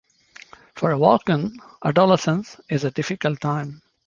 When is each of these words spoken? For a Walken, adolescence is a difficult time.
For 0.73 0.91
a 0.93 0.97
Walken, 0.97 1.59
adolescence 1.85 2.59
is 2.71 2.85
a 2.85 2.89
difficult 2.89 3.39
time. 3.39 3.83